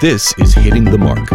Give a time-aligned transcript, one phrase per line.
[0.00, 1.28] This is Hitting the Mark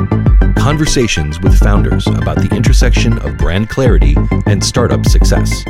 [0.55, 4.15] conversations with founders about the intersection of brand clarity
[4.47, 5.63] and startup success.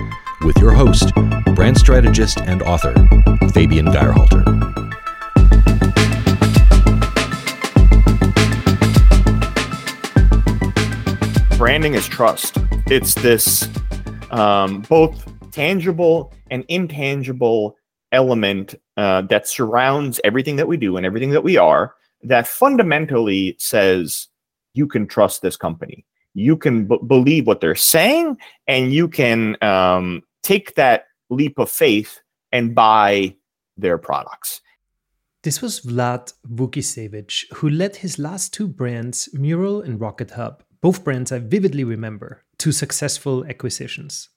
[0.45, 1.13] With your host,
[1.55, 2.93] brand strategist and author,
[3.53, 4.45] Fabian Geyrhalter.
[11.57, 12.59] Branding is trust.
[12.88, 13.67] It's this
[14.31, 17.75] um, both tangible and intangible
[18.13, 21.93] element uh, that surrounds everything that we do and everything that we are
[22.27, 24.27] that fundamentally says
[24.73, 26.05] you can trust this company.
[26.33, 31.69] You can b- believe what they're saying, and you can um, take that leap of
[31.69, 32.19] faith
[32.52, 33.35] and buy
[33.77, 34.61] their products.
[35.43, 41.03] This was Vlad Vukicevic, who led his last two brands, Meural and Rocket Hub, both
[41.03, 44.30] brands I vividly remember, to successful acquisitions.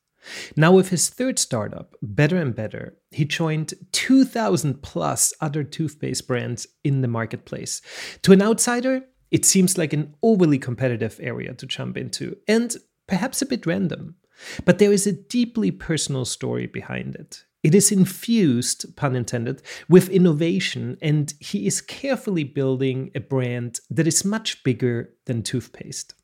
[0.56, 6.66] Now, with his third startup, Better and Better, he joined 2,000 plus other toothpaste brands
[6.84, 7.80] in the marketplace.
[8.22, 12.76] To an outsider, it seems like an overly competitive area to jump into, and
[13.06, 14.16] perhaps a bit random.
[14.64, 17.44] But there is a deeply personal story behind it.
[17.64, 24.06] It is infused, pun intended, with innovation, and he is carefully building a brand that
[24.06, 26.14] is much bigger than toothpaste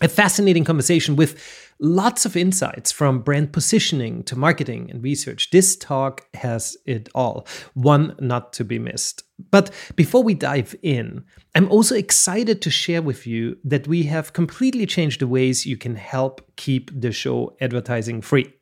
[0.00, 1.40] a fascinating conversation with
[1.78, 5.50] lots of insights from brand positioning to marketing and research.
[5.50, 9.22] This talk has it all, one not to be missed.
[9.50, 14.32] But before we dive in, I'm also excited to share with you that we have
[14.32, 18.52] completely changed the ways you can help keep the show advertising free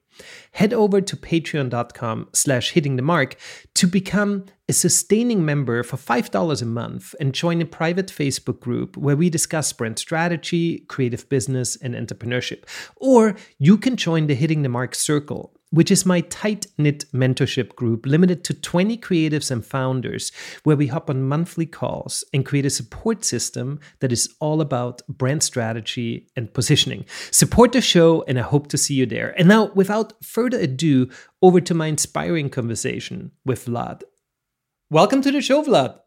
[0.52, 3.36] head over to patreon.com slash hitting the mark
[3.74, 8.96] to become a sustaining member for $5 a month and join a private facebook group
[8.96, 12.64] where we discuss brand strategy creative business and entrepreneurship.
[12.96, 17.74] Or you can join the hitting the mark circle which is my tight knit mentorship
[17.74, 20.30] group limited to 20 creatives and founders,
[20.64, 25.00] where we hop on monthly calls and create a support system that is all about
[25.08, 27.04] brand strategy and positioning.
[27.30, 29.34] Support the show, and I hope to see you there.
[29.38, 31.08] And now, without further ado,
[31.40, 34.02] over to my inspiring conversation with Vlad.
[34.90, 35.98] Welcome to the show, Vlad.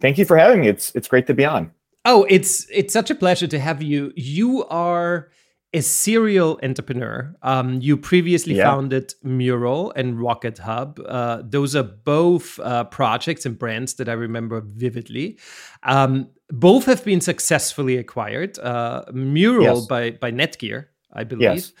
[0.00, 0.68] Thank you for having me.
[0.68, 1.72] It's it's great to be on.
[2.06, 4.12] Oh, it's it's such a pleasure to have you.
[4.16, 5.30] You are
[5.76, 7.36] a serial entrepreneur.
[7.42, 8.64] Um, you previously yeah.
[8.64, 10.98] founded Meural and Rocket Hub.
[11.06, 15.38] Uh, those are both uh, projects and brands that I remember vividly.
[15.82, 18.58] Um, both have been successfully acquired.
[18.58, 19.86] Uh, Meural yes.
[19.86, 21.42] by by Netgear, I believe.
[21.42, 21.72] Yes.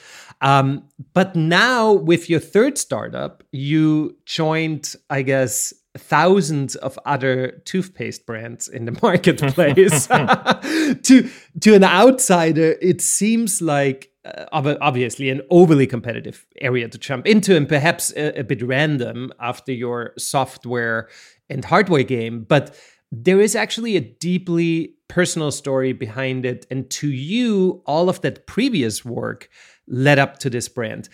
[0.42, 8.26] Um, but now with your third startup, you joined, I guess, thousands of other toothpaste
[8.26, 10.06] brands in the marketplace.
[11.02, 11.30] to
[11.60, 17.56] to an outsider, it seems like uh, obviously an overly competitive area to jump into,
[17.56, 21.08] and perhaps a, a bit random after your software
[21.48, 22.44] and hardware game.
[22.48, 22.76] But
[23.12, 28.46] there is actually a deeply personal story behind it, and to you, all of that
[28.46, 29.48] previous work
[29.88, 31.08] led up to this brand.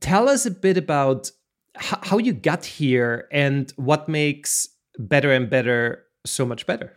[0.00, 1.30] Tell us a bit about
[1.78, 6.96] how you got here and what makes better and better so much better?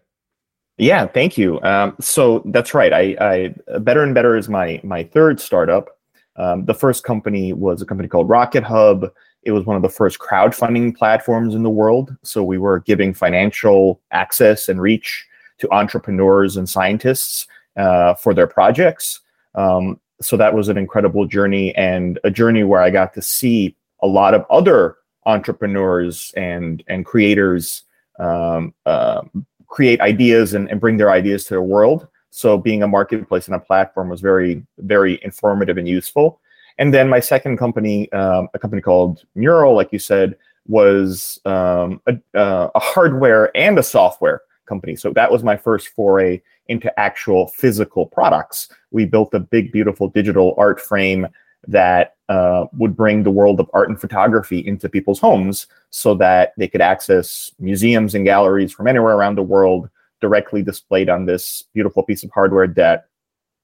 [0.77, 1.61] Yeah thank you.
[1.61, 2.93] Um, so that's right.
[2.93, 5.97] I, I, better and better is my my third startup.
[6.37, 9.11] Um, the first company was a company called rocket hub.
[9.43, 12.15] It was one of the first crowdfunding platforms in the world.
[12.23, 15.25] So we were giving financial access and reach
[15.59, 19.19] to entrepreneurs and scientists uh, for their projects.
[19.55, 23.75] Um, so that was an incredible journey and a journey where i got to see
[24.01, 27.83] a lot of other entrepreneurs and and creators
[28.19, 29.21] um, uh,
[29.67, 32.07] create ideas and, and bring their ideas to the world.
[32.31, 36.39] So being a marketplace and a platform was very very informative and useful.
[36.77, 42.01] And then my second company, um, a company called Meural, like you said, was um,
[42.07, 44.95] a, uh, a hardware and a software company.
[44.95, 48.69] So that was my first foray into actual physical products.
[48.91, 51.27] We built a big, beautiful digital art frame
[51.67, 56.53] that uh, would bring the world of art and photography into people's homes so that
[56.57, 59.89] they could access museums and galleries from anywhere around the world
[60.21, 63.07] directly displayed on this beautiful piece of hardware that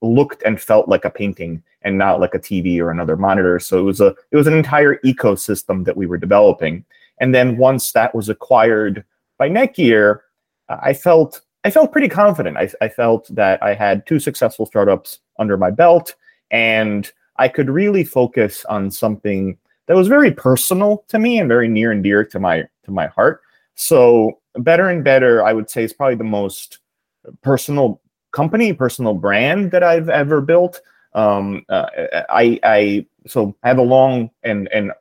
[0.02, 3.60] looked and felt like a painting and not like a TV or another monitor.
[3.60, 6.84] So it was a it was an entire ecosystem that we were developing.
[7.20, 9.04] And then once that was acquired
[9.38, 10.20] by Netgear,
[10.68, 12.56] I felt I felt pretty confident.
[12.56, 16.14] I, I felt that I had two successful startups under my belt
[16.50, 21.68] and I could really focus on something that was very personal to me and very
[21.68, 23.42] near and dear to my to my heart.
[23.74, 26.78] So better and better, I would say, is probably the most
[27.42, 28.00] personal
[28.32, 30.80] company, personal brand that I've ever built.
[31.14, 31.86] Um, uh,
[32.28, 34.92] I, I so I have a long and and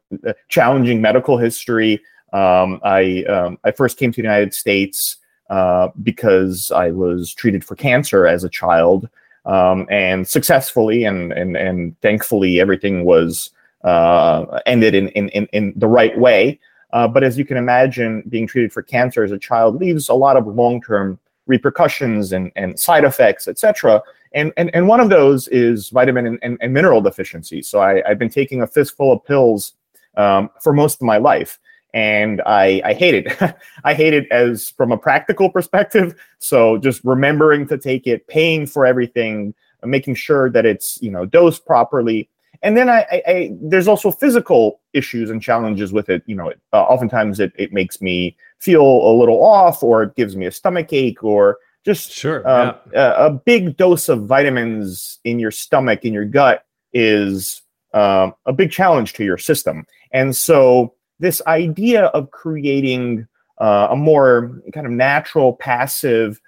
[0.49, 2.01] challenging medical history.
[2.33, 5.17] Um, I um, I first came to the United States
[5.49, 9.09] uh, because I was treated for cancer as a child
[9.45, 13.51] um, and successfully and and and thankfully everything was
[13.83, 16.59] uh, ended in, in in in the right way.
[16.93, 20.13] Uh, but as you can imagine, being treated for cancer as a child leaves a
[20.13, 24.01] lot of long term repercussions and, and side effects, etc.
[24.33, 27.61] And, and and one of those is vitamin and, and, and mineral deficiency.
[27.61, 29.73] So I, I've been taking a fistful of pills
[30.17, 31.59] um, for most of my life
[31.95, 33.55] and I, I hate it.
[33.85, 36.13] I hate it as from a practical perspective.
[36.39, 41.25] So just remembering to take it, paying for everything, making sure that it's you know
[41.25, 42.29] dosed properly,
[42.61, 46.21] and then I, I, I there's also physical issues and challenges with it.
[46.25, 50.35] You know, uh, oftentimes it it makes me feel a little off, or it gives
[50.35, 53.13] me a stomach ache, or just sure um, yeah.
[53.13, 57.61] a, a, big dose of vitamins in your stomach in your gut is
[57.93, 63.27] um, a big challenge to your system, and so this idea of creating
[63.59, 66.41] uh, a more kind of natural, passive,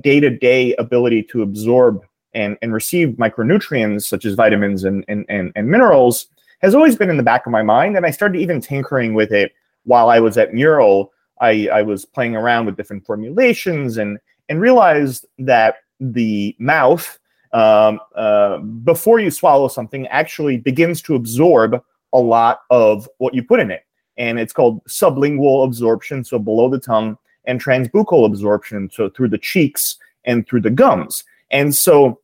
[0.00, 2.02] day to day ability to absorb
[2.34, 6.26] and, and receive micronutrients such as vitamins and, and, and, and minerals
[6.60, 7.96] has always been in the back of my mind.
[7.96, 9.52] And I started even tinkering with it
[9.84, 11.12] while I was at Meural.
[11.40, 14.18] I, I was playing around with different formulations and,
[14.48, 17.18] and realized that the mouth,
[17.52, 21.82] um, uh, before you swallow something, actually begins to absorb
[22.12, 23.85] a lot of what you put in it
[24.18, 29.38] and it's called sublingual absorption, so below the tongue, and transbuccal absorption, so through the
[29.38, 31.24] cheeks and through the gums.
[31.50, 32.20] And so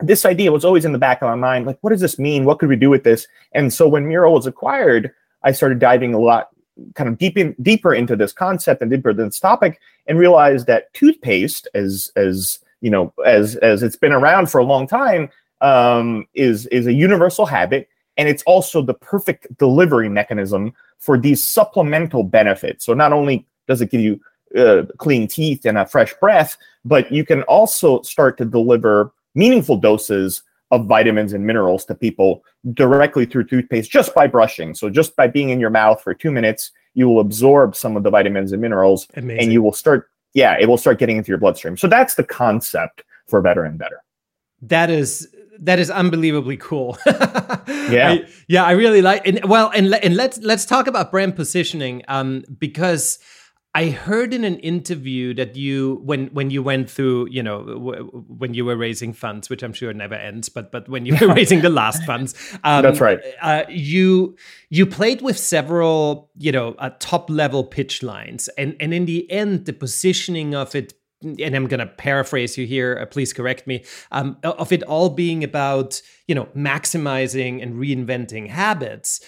[0.00, 2.44] this idea was always in the back of my mind like, what does this mean?
[2.44, 3.26] What could we do with this?
[3.52, 5.12] And so when Meural was acquired,
[5.42, 6.48] I started diving a lot
[6.94, 10.66] kind of deep in, deeper into this concept and deeper into this topic and realized
[10.66, 15.28] that toothpaste as as you know as as it's been around for a long time
[15.60, 21.44] um, is is a universal habit and it's also the perfect delivery mechanism for these
[21.44, 22.84] supplemental benefits.
[22.84, 24.20] So not only does it give you
[24.56, 29.76] uh, clean teeth and a fresh breath, but you can also start to deliver meaningful
[29.76, 34.74] doses of vitamins and minerals to people directly through toothpaste just by brushing.
[34.74, 38.02] So just by being in your mouth for two minutes, you will absorb some of
[38.02, 39.42] the vitamins and minerals, Amazing.
[39.44, 40.10] and you will start.
[40.34, 41.76] Yeah, it will start getting into your bloodstream.
[41.76, 44.02] So that's the concept for better and better.
[44.62, 45.28] That is
[45.60, 46.98] that is unbelievably cool.
[47.06, 49.26] yeah, I, yeah, I really like.
[49.26, 53.18] And well, and and let's let's talk about brand positioning, um, because
[53.74, 58.04] I heard in an interview that you, when when you went through, you know, w-
[58.26, 61.32] when you were raising funds, which I'm sure never ends, but but when you were
[61.34, 62.34] raising the last funds,
[62.64, 63.20] um, that's right.
[63.40, 64.36] Uh, you
[64.70, 69.30] you played with several, you know, uh, top level pitch lines, and and in the
[69.30, 73.66] end, the positioning of it and I'm going to paraphrase you here, uh, please correct
[73.66, 79.20] me, um, of it all being about, you know, maximizing and reinventing habits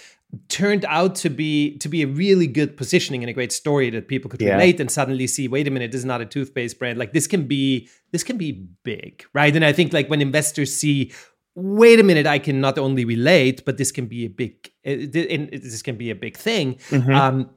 [0.48, 4.08] turned out to be to be a really good positioning and a great story that
[4.08, 4.52] people could yeah.
[4.52, 7.26] relate and suddenly see wait a minute this is not a toothpaste brand like this
[7.26, 11.12] can be this can be big right and i think like when investors see
[11.54, 14.96] wait a minute i can not only relate but this can be a big uh,
[15.12, 17.12] this can be a big thing mm-hmm.
[17.12, 17.50] um,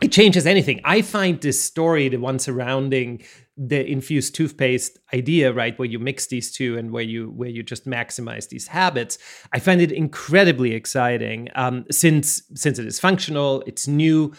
[0.00, 0.80] it changes anything.
[0.84, 3.22] I find this story the one surrounding
[3.58, 7.64] the infused toothpaste idea right where you mix these two and where you where you
[7.64, 9.18] just maximize these habits
[9.52, 14.32] i find it incredibly exciting um, since since it is functional it's new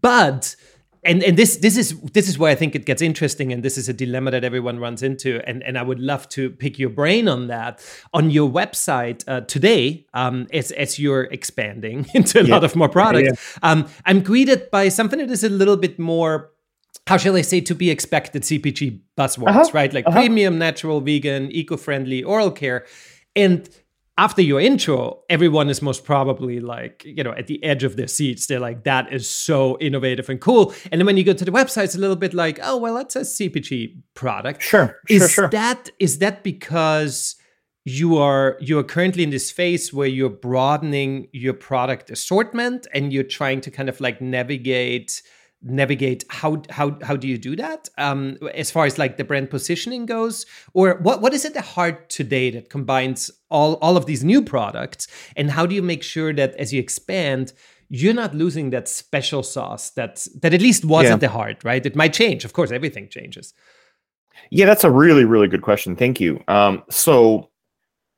[0.00, 0.56] but
[1.04, 3.76] and and this this is this is where I think it gets interesting, and this
[3.76, 6.90] is a dilemma that everyone runs into, and and I would love to pick your
[6.90, 7.84] brain on that.
[8.12, 12.54] On your website uh, today, um, as as you're expanding into a yeah.
[12.54, 13.70] lot of more products, yeah.
[13.70, 16.50] um, I'm greeted by something that is a little bit more
[17.06, 19.70] how shall I say, to be expected CPG buzzwords, uh-huh.
[19.74, 19.92] right?
[19.92, 20.18] Like uh-huh.
[20.18, 22.86] premium, natural, vegan, eco friendly, oral care.
[23.36, 23.68] And
[24.16, 28.06] after your intro, everyone is most probably like, you know, at the edge of their
[28.06, 28.46] seats.
[28.46, 30.72] They're like, that is so innovative and cool.
[30.92, 32.94] And then when you go to the website, it's a little bit like, oh, well,
[32.94, 34.62] that's a CPG product.
[34.62, 35.00] Sure.
[35.08, 35.48] Is sure, sure.
[35.48, 37.34] that is that because
[37.84, 43.12] you are you are currently in this phase where you're broadening your product assortment and
[43.12, 45.22] you're trying to kind of like navigate
[45.64, 49.50] navigate how how how do you do that um, as far as like the brand
[49.50, 50.46] positioning goes?
[50.74, 54.42] Or what what is at the heart today that combines all all of these new
[54.42, 55.08] products?
[55.36, 57.52] And how do you make sure that as you expand
[57.90, 61.14] you're not losing that special sauce that that at least was yeah.
[61.14, 61.84] at the heart right?
[61.84, 62.44] It might change.
[62.44, 63.54] Of course everything changes.
[64.50, 65.96] Yeah that's a really really good question.
[65.96, 66.42] Thank you.
[66.48, 67.50] Um, so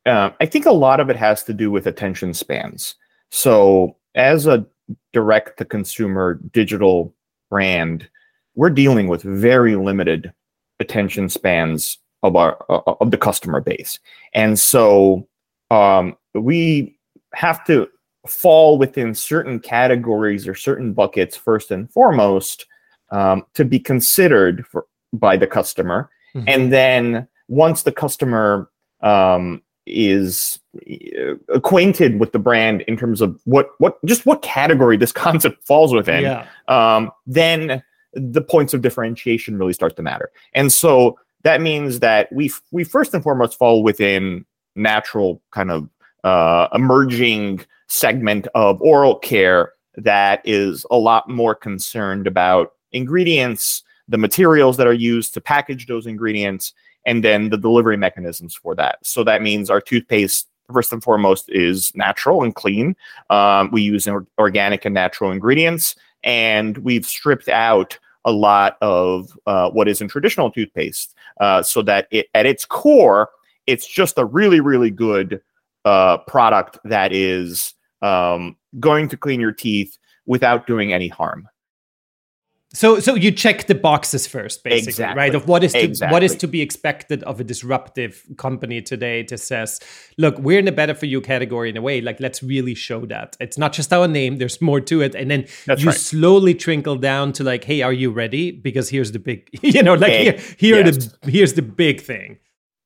[0.07, 2.97] uh, i think a lot of it has to do with attention spans.
[3.31, 4.67] So as a
[5.13, 7.15] direct to consumer digital
[7.51, 8.09] brand,
[8.55, 10.33] we're dealing with very limited
[10.81, 13.99] attention spans of our uh, of the customer base,
[14.35, 15.27] and so
[15.71, 16.99] um, we
[17.35, 17.89] have to
[18.27, 22.67] fall within certain categories or certain buckets first and foremost
[23.11, 26.49] um, to be considered for by the customer, mm-hmm.
[26.49, 28.71] and then once the customer
[29.03, 34.97] um, is uh, acquainted with the brand in terms of what what just what category
[34.97, 36.47] this concept falls within, yeah.
[36.69, 40.31] um, then the points of differentiation really start to matter.
[40.55, 45.89] And so that means that we we first and foremost fall within natural kind of
[46.25, 54.19] uh, emerging segment of oral care that is a lot more concerned about ingredients, the
[54.19, 56.75] materials that are used to package those ingredients,
[57.07, 58.99] and then the delivery mechanisms for that.
[59.03, 62.97] So that means our toothpaste, first and foremost, is natural and clean.
[63.31, 64.07] Um, we use
[64.39, 65.95] organic and natural ingredients,
[66.25, 71.81] and we've stripped out a lot of uh, what is in traditional toothpaste uh, so
[71.81, 73.31] that it, at its core,
[73.69, 75.41] it's just a really, really good
[75.85, 79.97] uh, product that is um, going to clean your teeth
[80.27, 81.49] without doing any harm.
[82.77, 85.19] So, so you check the boxes first, basically, exactly.
[85.19, 85.35] right?
[85.35, 86.13] Of what is to, exactly.
[86.13, 89.81] what is to be expected of a disruptive company today to says,
[90.19, 92.03] "Look, we're in the better for you category in a way.
[92.03, 94.37] Like, let's really show that it's not just our name.
[94.37, 95.97] There's more to it." And then That's you right.
[95.97, 98.51] slowly trickle down to like, "Hey, are you ready?
[98.51, 100.97] Because here's the big, you know, like here, here yes.
[101.23, 102.39] the here's the big thing."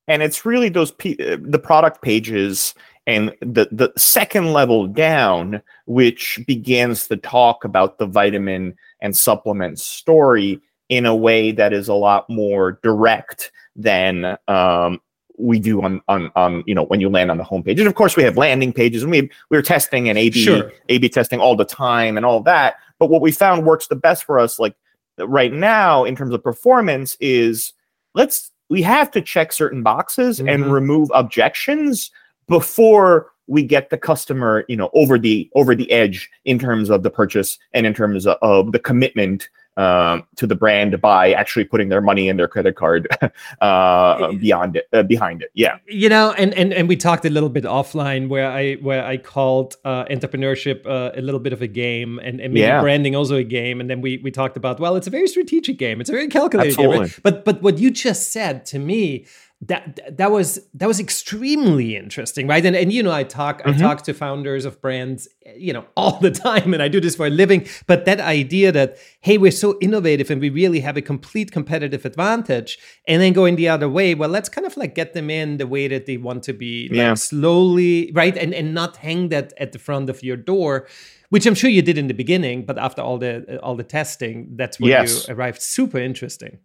[0.06, 2.74] And it's really those uh, the product pages
[3.06, 9.78] and the the second level down, which begins to talk about the vitamin and supplement
[9.78, 15.00] story in a way that is a lot more direct than um,
[15.38, 17.78] we do on, on on you know when you land on the homepage.
[17.78, 20.72] And of course, we have landing pages, and we we're testing and A/B sure.
[20.88, 22.74] A/B testing all the time and all that.
[22.98, 24.76] But what we found works the best for us, like
[25.18, 27.72] right now in terms of performance, is
[28.14, 30.48] let's we have to check certain boxes mm-hmm.
[30.48, 32.10] and remove objections
[32.50, 37.02] before we get the customer you know over the over the edge in terms of
[37.02, 41.64] the purchase and in terms of, of the commitment um, to the brand by actually
[41.64, 43.08] putting their money in their credit card
[43.60, 47.30] uh, beyond it uh, behind it yeah you know and, and and we talked a
[47.30, 51.62] little bit offline where i where i called uh, entrepreneurship uh, a little bit of
[51.62, 52.80] a game and, and maybe yeah.
[52.80, 55.78] branding also a game and then we we talked about well it's a very strategic
[55.78, 56.96] game it's a very calculated Absolutely.
[56.96, 57.20] game right?
[57.22, 59.24] but but what you just said to me
[59.62, 63.70] that that was that was extremely interesting right and and you know i talk mm-hmm.
[63.70, 67.14] i talk to founders of brands you know all the time and i do this
[67.14, 70.96] for a living but that idea that hey we're so innovative and we really have
[70.96, 74.94] a complete competitive advantage and then going the other way well let's kind of like
[74.94, 77.14] get them in the way that they want to be like yeah.
[77.14, 80.88] slowly right and and not hang that at the front of your door
[81.28, 84.48] which i'm sure you did in the beginning but after all the all the testing
[84.56, 85.28] that's where yes.
[85.28, 86.58] you arrived super interesting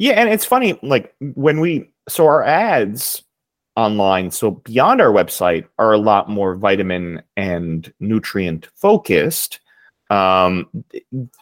[0.00, 3.22] yeah, and it's funny, like when we so our ads
[3.76, 9.60] online, so beyond our website, are a lot more vitamin and nutrient focused.
[10.10, 10.68] Um,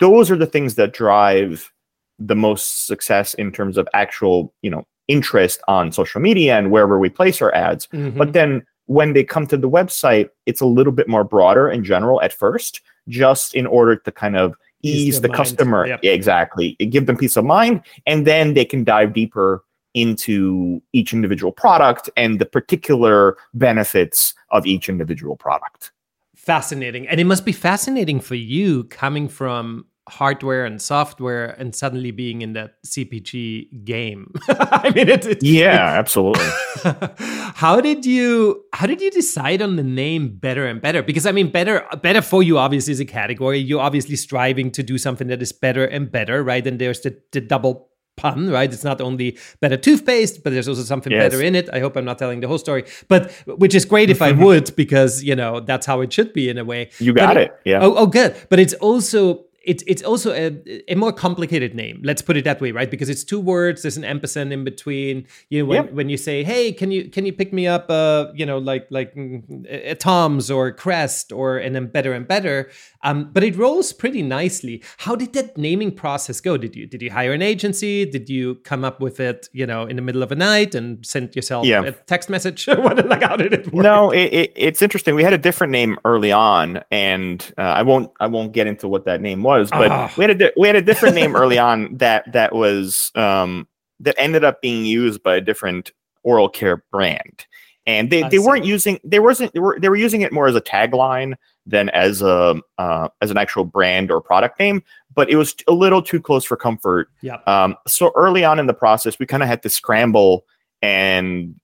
[0.01, 1.73] those are the things that drive
[2.19, 6.99] the most success in terms of actual, you know, interest on social media and wherever
[6.99, 7.87] we place our ads.
[7.89, 8.19] Mm-hmm.
[8.19, 11.83] But then when they come to the website, it's a little bit more broader in
[11.83, 15.37] general at first, just in order to kind of ease the mind.
[15.37, 16.01] customer yep.
[16.05, 21.53] exactly give them peace of mind and then they can dive deeper into each individual
[21.53, 25.93] product and the particular benefits of each individual product
[26.37, 32.11] fascinating and it must be fascinating for you coming from hardware and software and suddenly
[32.11, 34.33] being in that CPG game.
[34.49, 36.49] I mean, it's, it's yeah, it, absolutely.
[37.55, 41.03] how did you how did you decide on the name Better and Better?
[41.03, 43.59] Because I mean, better better for you obviously is a category.
[43.59, 46.67] You're obviously striving to do something that is better and better, right?
[46.67, 47.88] And there's the, the double
[48.19, 48.71] pun, right?
[48.71, 51.25] It's not only better toothpaste, but there's also something yes.
[51.25, 51.71] better in it.
[51.73, 54.77] I hope I'm not telling the whole story, but which is great if I would,
[54.77, 56.91] because you know that's how it should be in a way.
[56.99, 57.61] You got it, it.
[57.65, 57.81] Yeah.
[57.81, 58.37] Oh, oh, good.
[58.51, 62.01] But it's also it's it's also a, a more complicated name.
[62.03, 62.91] Let's put it that way, right?
[62.91, 63.83] Because it's two words.
[63.83, 65.27] There's an ampersand in between.
[65.51, 65.93] You know, when, yep.
[65.93, 68.87] when you say, "Hey, can you can you pick me up?" Uh, you know, like
[68.91, 72.71] like mm, a, a Tom's or Crest or and then better and better.
[73.03, 74.83] Um, but it rolls pretty nicely.
[74.99, 76.57] How did that naming process go?
[76.57, 78.07] Did you did you hire an agency?
[78.07, 81.05] Did you come up with it, you know, in the middle of a night and
[81.05, 81.83] send yourself yeah.
[81.83, 82.67] a text message?
[82.67, 83.85] what, like how did it work?
[83.85, 85.15] No, it, it, it's interesting.
[85.15, 88.89] We had a different name early on, and uh, I won't I won't get into
[88.89, 90.11] what that name was, but oh.
[90.17, 93.67] we had a we had a different name early on that that was um,
[94.01, 97.47] that ended up being used by a different oral care brand.
[97.87, 100.55] And they, they weren't using they wasn't they were they were using it more as
[100.55, 104.83] a tagline than as a uh, as an actual brand or product name
[105.15, 107.09] but it was a little too close for comfort.
[107.23, 110.45] Yeah um, so early on in the process we kind of had to scramble
[110.83, 111.59] and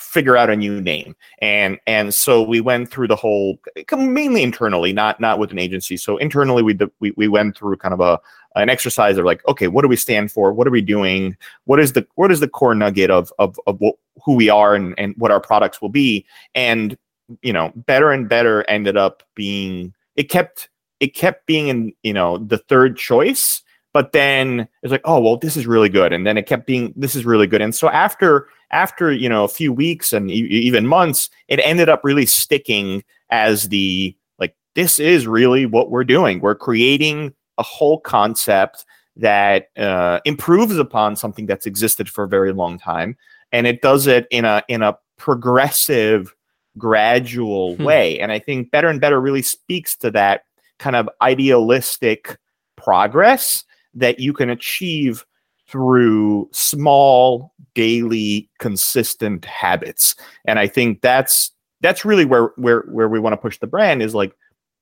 [0.00, 1.14] figure out a new name.
[1.40, 3.58] And and so we went through the whole
[3.92, 5.96] mainly internally not not with an agency.
[5.96, 8.20] So internally we we, we went through kind of a
[8.56, 10.52] an exercise of like okay what do we stand for?
[10.52, 11.36] What are we doing?
[11.64, 14.74] What is the what is the core nugget of of, of what, who we are
[14.74, 16.26] and and what our products will be?
[16.54, 16.96] And
[17.42, 22.12] you know better and better ended up being it kept it kept being in you
[22.12, 26.12] know the third choice but then it's like oh well this is really good.
[26.12, 27.62] And then it kept being this is really good.
[27.62, 31.88] And so after after you know a few weeks and e- even months it ended
[31.88, 36.40] up really sticking as the like this is really what we're doing.
[36.40, 38.84] We're creating a whole concept
[39.16, 43.16] that uh, improves upon something that's existed for a very long time.
[43.52, 46.34] And it does it in a in a progressive
[46.78, 47.84] gradual hmm.
[47.84, 48.20] way.
[48.20, 50.44] And i think better and better really speaks to that
[50.78, 52.38] kind of idealistic
[52.76, 55.24] progress that you can achieve
[55.68, 60.14] through small daily consistent habits.
[60.44, 64.02] And i think that's that's really where where where we want to push the brand
[64.02, 64.32] is like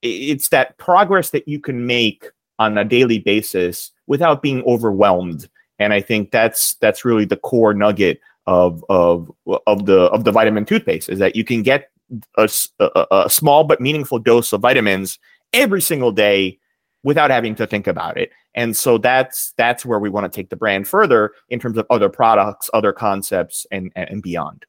[0.02, 5.48] it's that progress that you can make on a daily basis without being overwhelmed.
[5.78, 9.30] And i think that's that's really the core nugget of of
[9.66, 11.90] of the of the vitamin toothpaste is that you can get
[12.36, 12.48] a,
[12.80, 15.18] a, a small but meaningful dose of vitamins
[15.52, 16.58] every single day
[17.02, 18.31] without having to think about it.
[18.55, 21.87] And so that's that's where we want to take the brand further in terms of
[21.90, 24.64] other products, other concepts, and and beyond.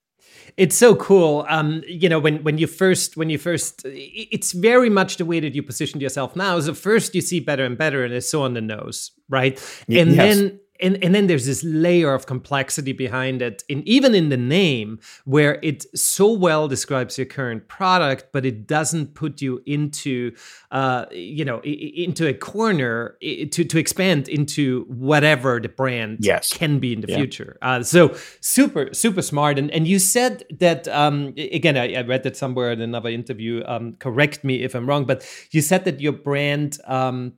[0.57, 1.45] It's so cool.
[1.47, 5.39] Um, you know, when when you first when you first, it's very much the way
[5.39, 6.59] that you positioned yourself now.
[6.59, 9.57] So first you see better and better, and it's so on the nose, right?
[9.87, 10.15] And yes.
[10.15, 14.37] then and, and then there's this layer of complexity behind it in even in the
[14.37, 20.33] name where it so well describes your current product but it doesn't put you into
[20.71, 26.51] uh, you know into a corner to, to expand into whatever the brand yes.
[26.51, 27.17] can be in the yeah.
[27.17, 32.01] future uh, so super super smart and and you said that um, again I, I,
[32.01, 35.85] read that somewhere in another interview um, correct me if i'm wrong but you said
[35.85, 37.33] that your brand um,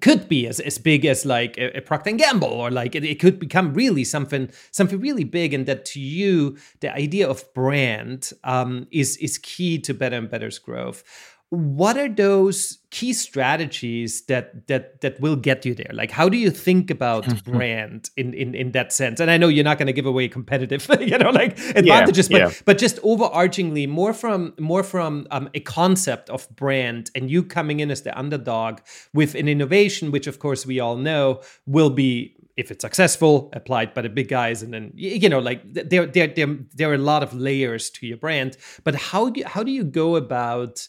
[0.00, 3.04] could be as, as big as like a, a Procter and Gamble or like it,
[3.04, 7.52] it, could become really something something really big and that to you the idea of
[7.54, 11.02] brand um, is is key to better and better's growth
[11.50, 15.90] what are those key strategies that that that will get you there?
[15.92, 19.20] Like how do you think about brand in in in that sense?
[19.20, 22.38] And i know you're not going to give away competitive you know like advantages yeah,
[22.38, 22.58] but yeah.
[22.64, 27.80] but just overarchingly more from more from um, a concept of brand and you coming
[27.80, 28.78] in as the underdog
[29.12, 33.94] with an innovation which of course we all know will be if it's successful applied
[33.94, 36.98] by the big guys and then you know like there there there, there are a
[36.98, 38.56] lot of layers to your brand.
[38.84, 40.86] But how do, how do you go about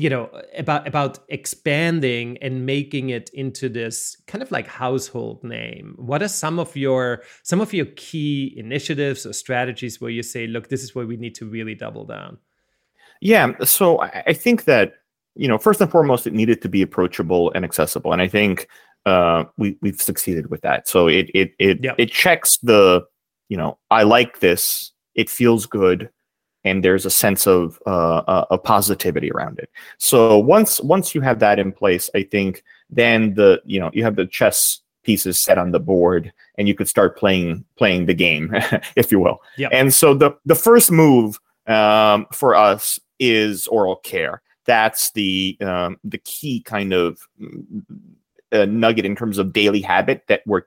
[0.00, 5.94] you know about about expanding and making it into this kind of like household name.
[5.98, 10.46] What are some of your some of your key initiatives or strategies where you say
[10.46, 12.38] look this is where we need to really double down
[13.20, 14.94] yeah so i think that
[15.34, 18.66] you know first and foremost it needed to be approachable and accessible and i think
[19.06, 20.88] uh, we we've succeeded with that.
[20.88, 21.94] So it it it, yep.
[21.98, 23.02] it checks the
[23.48, 24.92] you know i like this.
[25.14, 26.10] It feels good
[26.64, 29.70] and there's a sense of uh, uh, of positivity around it.
[29.98, 34.04] So once once you have that in place, I think then the you know you
[34.04, 38.14] have the chess pieces set on the board, and you could start playing playing the
[38.14, 38.54] game,
[38.96, 39.42] if you will.
[39.56, 39.70] Yep.
[39.72, 44.42] And so the the first move um, for us is oral care.
[44.66, 47.26] That's the um, the key kind of
[48.52, 50.62] uh, nugget in terms of daily habit that we're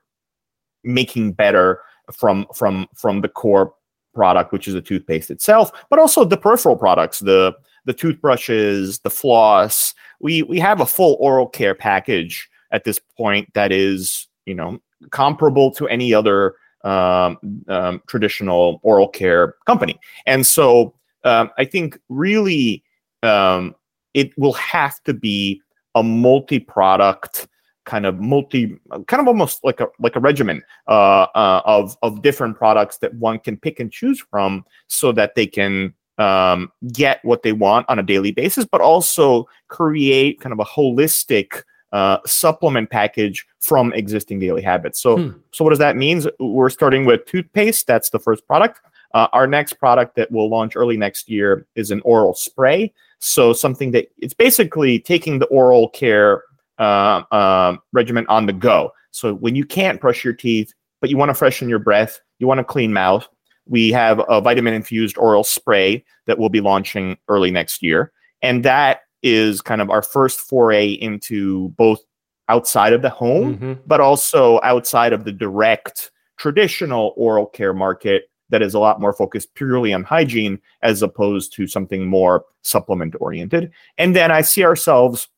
[0.82, 1.80] making better
[2.12, 3.74] from from from the core
[4.14, 7.54] product, which is the toothpaste itself, but also the peripheral products, the
[7.86, 9.94] the toothbrushes, the floss.
[10.20, 14.78] We we have a full oral care package at this point that is, you know,
[15.10, 19.98] comparable to any other um, um, traditional oral care company.
[20.26, 22.82] And so um, I think really
[23.22, 23.74] um,
[24.12, 25.62] it will have to be
[25.94, 27.48] a multi-product
[27.84, 32.22] kind of multi kind of almost like a like a regimen uh, uh, of of
[32.22, 37.24] different products that one can pick and choose from so that they can um, get
[37.24, 42.18] what they want on a daily basis but also create kind of a holistic uh,
[42.26, 45.00] supplement package from existing daily habits.
[45.00, 45.38] So hmm.
[45.52, 46.22] so what does that mean?
[46.40, 47.86] We're starting with toothpaste.
[47.86, 48.80] That's the first product.
[49.14, 52.92] Uh, our next product that we'll launch early next year is an oral spray.
[53.20, 56.42] So something that it's basically taking the oral care
[56.78, 58.92] uh, um, regimen on the go.
[59.10, 62.46] So when you can't brush your teeth, but you want to freshen your breath, you
[62.46, 63.28] want a clean mouth,
[63.66, 68.12] we have a vitamin infused oral spray that we'll be launching early next year.
[68.42, 72.00] And that is kind of our first foray into both
[72.48, 73.72] outside of the home, mm-hmm.
[73.86, 79.12] but also outside of the direct traditional oral care market that is a lot more
[79.12, 83.70] focused purely on hygiene as opposed to something more supplement oriented.
[83.96, 85.28] And then I see ourselves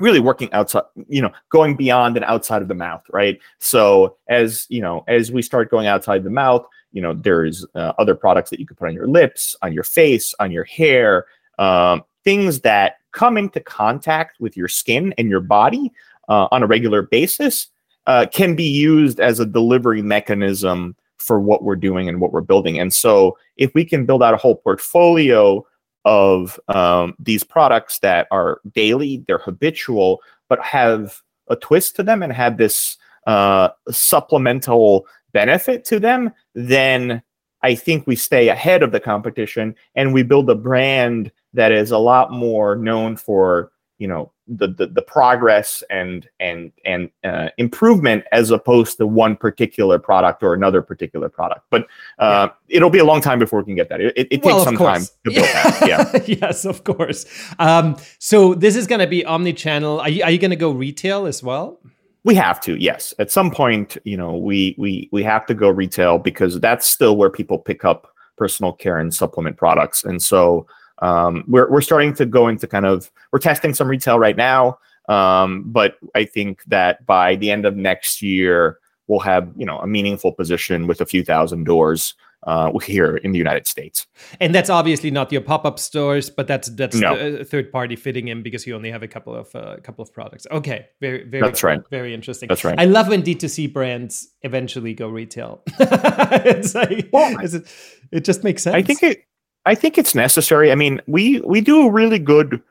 [0.00, 3.38] really working outside you know going beyond and outside of the mouth right?
[3.58, 7.92] So as you know as we start going outside the mouth you know there's uh,
[7.98, 11.26] other products that you can put on your lips on your face on your hair
[11.58, 15.92] um, things that come into contact with your skin and your body
[16.28, 17.68] uh, on a regular basis
[18.06, 22.40] uh, can be used as a delivery mechanism for what we're doing and what we're
[22.40, 22.78] building.
[22.78, 25.66] And so if we can build out a whole portfolio
[26.04, 32.22] of um, these products that are daily, they're habitual, but have a twist to them
[32.22, 37.22] and have this uh, supplemental benefit to them, then
[37.62, 41.90] I think we stay ahead of the competition and we build a brand that is
[41.90, 47.48] a lot more known for you know the the, the progress and and and uh,
[47.58, 51.66] improvement as opposed to one particular product or another particular product.
[51.70, 51.82] But
[52.18, 52.76] uh, yeah.
[52.76, 54.00] it'll be a long time before we can get that.
[54.00, 55.10] It, it, it well, takes some course.
[55.10, 55.88] time to build that.
[55.88, 56.22] Yeah.
[56.26, 57.26] Yes of course.
[57.58, 60.00] Um, so this is going to be omni-channel.
[60.00, 61.80] Are you, are you going to go retail as well?
[62.24, 63.14] We have to yes.
[63.18, 67.16] At some point you know we we we have to go retail because that's still
[67.16, 70.04] where people pick up personal care and supplement products.
[70.04, 70.66] And so
[71.02, 74.78] um, we're we're starting to go into kind of we're testing some retail right now,
[75.08, 79.78] um, but I think that by the end of next year we'll have you know
[79.78, 84.06] a meaningful position with a few thousand doors uh, here in the United States.
[84.40, 87.44] And that's obviously not your pop-up stores, but that's that's no.
[87.44, 90.12] third party fitting in because you only have a couple of a uh, couple of
[90.12, 90.46] products.
[90.50, 91.80] Okay, very very that's right.
[91.90, 92.48] Very interesting.
[92.48, 92.78] That's right.
[92.78, 95.62] I love when D2C brands eventually go retail.
[95.78, 97.66] it's like, well, it,
[98.12, 98.74] it just makes sense.
[98.74, 99.24] I think it
[99.68, 100.72] I think it's necessary.
[100.72, 102.62] I mean, we we do a really good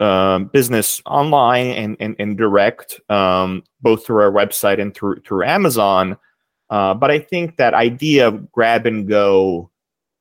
[0.00, 5.44] um, business online and and, and direct, um, both through our website and through through
[5.44, 6.16] Amazon.
[6.70, 9.70] Uh, but I think that idea of grab and go,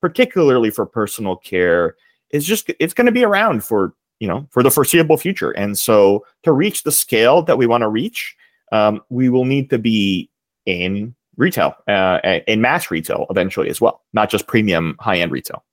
[0.02, 1.96] particularly for personal care,
[2.32, 5.52] is just it's going to be around for you know for the foreseeable future.
[5.52, 8.36] And so to reach the scale that we want to reach,
[8.74, 10.30] um, we will need to be
[10.66, 15.64] in retail, uh, in mass retail eventually as well, not just premium high end retail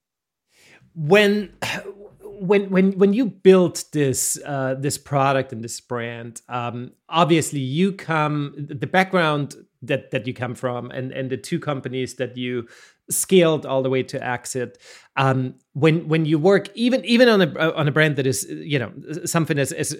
[0.94, 1.52] when
[2.22, 7.92] when when when you built this uh, this product and this brand, um, obviously you
[7.92, 12.66] come the background that that you come from, and and the two companies that you
[13.10, 14.78] scaled all the way to exit.
[15.16, 18.78] Um, when when you work even even on a on a brand that is you
[18.78, 18.92] know
[19.24, 19.96] something as, as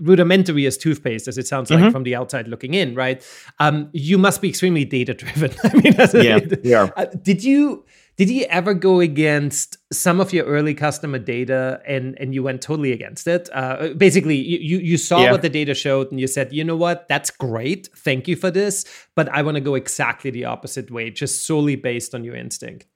[0.00, 1.90] rudimentary as toothpaste as it sounds like mm-hmm.
[1.90, 3.24] from the outside looking in, right?
[3.60, 5.56] Um, you must be extremely data driven.
[5.64, 6.90] I mean, yeah, yeah.
[6.96, 7.84] Uh, did you?
[8.18, 12.60] Did you ever go against some of your early customer data and and you went
[12.60, 13.48] totally against it?
[13.52, 15.30] Uh, basically, you you saw yeah.
[15.30, 18.50] what the data showed and you said, you know what, that's great, thank you for
[18.50, 22.34] this, but I want to go exactly the opposite way, just solely based on your
[22.34, 22.86] instinct.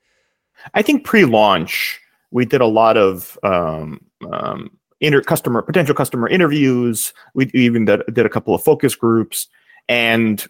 [0.74, 2.00] I think pre-launch
[2.32, 4.00] we did a lot of um,
[4.32, 7.12] um, inter- customer potential customer interviews.
[7.34, 9.46] We even did, did a couple of focus groups
[9.88, 10.44] and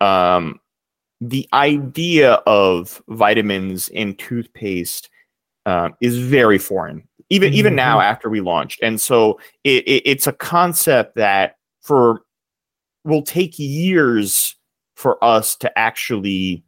[0.00, 0.60] um,
[1.28, 5.08] the idea of vitamins in toothpaste
[5.66, 7.58] uh, is very foreign, even mm-hmm.
[7.58, 8.80] even now after we launched.
[8.82, 12.20] And so it, it, it's a concept that for
[13.04, 14.56] will take years
[14.96, 16.64] for us to actually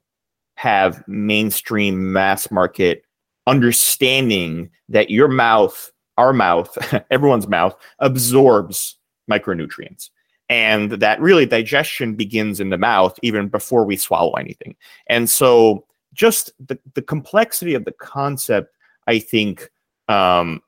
[0.56, 3.02] have mainstream mass market
[3.46, 6.76] understanding that your mouth, our mouth,
[7.10, 8.96] everyone's mouth absorbs
[9.30, 10.10] micronutrients
[10.48, 14.76] and that really digestion begins in the mouth even before we swallow anything.
[15.08, 18.74] And so, just the, the complexity of the concept,
[19.06, 19.70] I think,
[20.08, 20.62] um,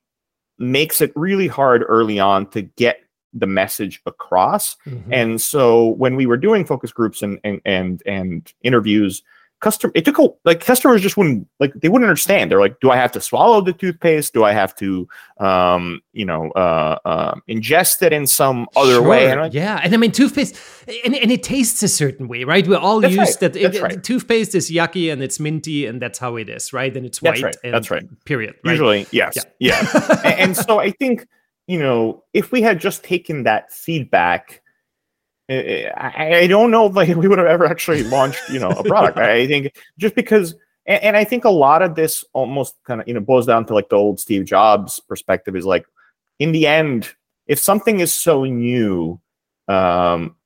[0.58, 3.00] makes it really hard early on to get
[3.32, 4.76] the message across.
[4.86, 5.12] Mm-hmm.
[5.12, 9.22] And so, when we were doing focus groups and and and, and interviews,
[9.60, 12.90] customer it took a like customers just wouldn't like they wouldn't understand they're like do
[12.90, 17.34] i have to swallow the toothpaste do i have to um you know uh, uh
[17.48, 19.02] ingest it in some other sure.
[19.02, 20.56] way and like, yeah and i mean toothpaste
[21.04, 23.40] and, and it tastes a certain way right we're all used right.
[23.40, 24.04] that it, right.
[24.04, 27.32] toothpaste is yucky and it's minty and that's how it is right and it's white
[27.32, 28.70] that's right and that's right period right?
[28.72, 30.20] usually yes yeah, yeah.
[30.24, 31.26] and, and so i think
[31.66, 34.62] you know if we had just taken that feedback
[35.48, 39.18] I, don't know if like we would have ever actually launched, you know, a product.
[39.18, 40.54] I think just because,
[40.86, 43.64] and, and I think a lot of this almost kind of, you know, boils down
[43.66, 45.86] to like the old Steve Jobs perspective is like,
[46.38, 47.14] in the end,
[47.46, 49.20] if something is so new,
[49.68, 50.36] um,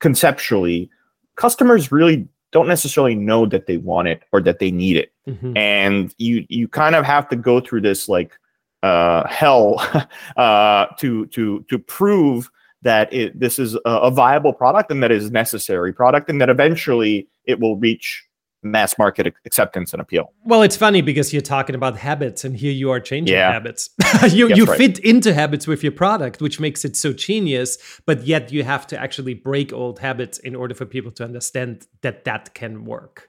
[0.00, 0.90] conceptually,
[1.36, 5.56] customers really don't necessarily know that they want it or that they need it, mm-hmm.
[5.56, 8.38] and you you kind of have to go through this like
[8.82, 9.76] uh, hell
[10.36, 12.50] uh, to to to prove
[12.84, 16.48] that it, this is a, a viable product and that is necessary product and that
[16.48, 18.24] eventually it will reach
[18.64, 20.32] mass market acceptance and appeal.
[20.44, 23.52] Well, it's funny because you're talking about habits, and here you are changing yeah.
[23.52, 23.90] habits.
[24.30, 24.78] you you right.
[24.78, 27.76] fit into habits with your product, which makes it so genius.
[28.06, 31.86] But yet you have to actually break old habits in order for people to understand
[32.00, 33.28] that that can work.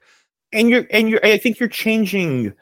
[0.53, 1.23] And you're and you're.
[1.25, 2.53] I think you're changing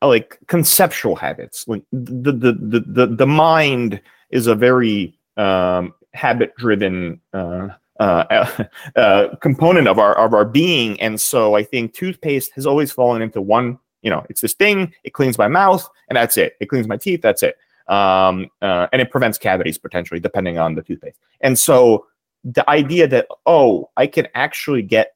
[0.00, 1.66] like conceptual habits.
[1.66, 7.20] Like the the the the, the mind is a very um, habit driven.
[7.32, 7.68] Uh,
[8.00, 8.64] uh,
[8.96, 11.00] uh, component of our of our being.
[11.00, 13.78] And so I think toothpaste has always fallen into one.
[14.02, 14.92] You know, it's this thing.
[15.02, 16.54] It cleans my mouth, and that's it.
[16.60, 17.22] It cleans my teeth.
[17.22, 17.56] That's it.
[17.88, 21.18] Um, uh, and it prevents cavities potentially, depending on the toothpaste.
[21.40, 22.06] And so
[22.44, 25.14] the idea that oh, I can actually get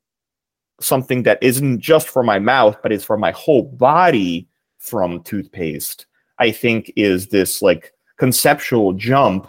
[0.81, 6.07] something that isn't just for my mouth, but is for my whole body from toothpaste,
[6.41, 9.49] I think is this like conceptual jump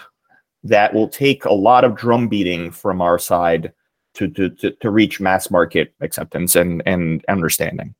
[0.63, 3.73] that will take a lot of drum beating from our side
[4.13, 7.95] to, to, to, to reach mass market acceptance and, and understanding.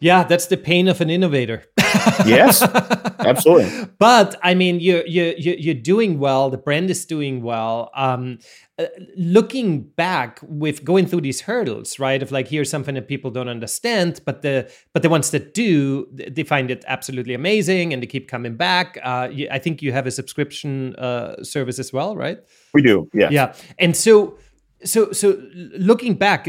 [0.00, 1.64] Yeah, that's the pain of an innovator.
[2.26, 3.86] yes, absolutely.
[3.98, 6.48] But I mean, you're you're you're doing well.
[6.48, 7.90] The brand is doing well.
[7.94, 8.38] Um,
[8.78, 8.86] uh,
[9.16, 12.22] looking back with going through these hurdles, right?
[12.22, 16.06] Of like, here's something that people don't understand, but the but the ones that do,
[16.12, 18.98] they find it absolutely amazing, and they keep coming back.
[19.02, 22.38] Uh, you, I think you have a subscription uh, service as well, right?
[22.72, 23.06] We do.
[23.12, 23.28] Yeah.
[23.30, 24.38] Yeah, and so
[24.82, 25.42] so so
[25.76, 26.48] looking back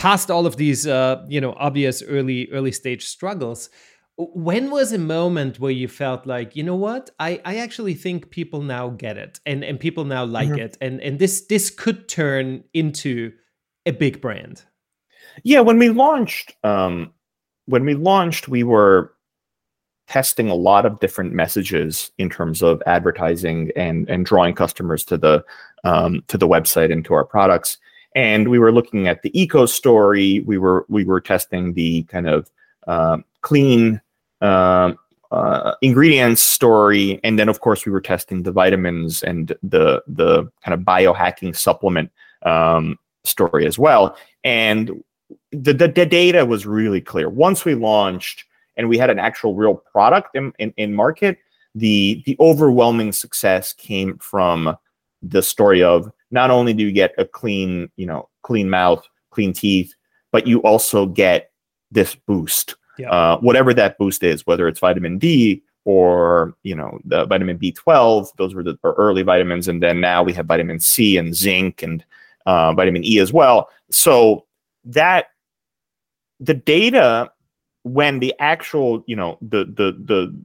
[0.00, 3.68] past all of these uh, you know obvious early early stage struggles
[4.16, 7.10] when was a moment where you felt like you know what?
[7.18, 10.58] I i actually think people now get it and and people now like mm-hmm.
[10.58, 13.32] it and and this this could turn into
[13.84, 14.62] a big brand
[15.44, 17.12] yeah when we launched um
[17.66, 19.12] when we launched we were
[20.08, 25.18] testing a lot of different messages in terms of advertising and and drawing customers to
[25.18, 25.44] the
[25.84, 27.78] um, to the website and to our products
[28.14, 30.40] and we were looking at the eco story.
[30.40, 32.50] We were we were testing the kind of
[32.86, 34.00] uh, clean
[34.40, 34.92] uh,
[35.30, 40.50] uh, ingredients story, and then of course we were testing the vitamins and the the
[40.64, 42.10] kind of biohacking supplement
[42.42, 44.16] um, story as well.
[44.44, 45.02] And
[45.52, 48.44] the, the, the data was really clear once we launched
[48.76, 51.38] and we had an actual real product in, in, in market.
[51.74, 54.76] The the overwhelming success came from
[55.22, 59.52] the story of not only do you get a clean, you know, clean mouth, clean
[59.52, 59.94] teeth,
[60.32, 61.50] but you also get
[61.90, 62.76] this boost.
[62.98, 63.10] Yeah.
[63.10, 68.28] Uh, whatever that boost is, whether it's vitamin D or you know the vitamin B12,
[68.36, 72.04] those were the early vitamins, and then now we have vitamin C and zinc and
[72.46, 73.68] uh, vitamin E as well.
[73.90, 74.46] So
[74.84, 75.26] that
[76.38, 77.30] the data
[77.82, 80.36] when the actual you know the the the